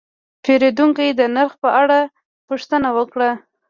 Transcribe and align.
پیرودونکی 0.43 1.09
د 1.19 1.21
نرخ 1.35 1.53
په 1.63 1.69
اړه 1.81 1.99
پوښتنه 2.47 2.89
وکړه. 2.97 3.29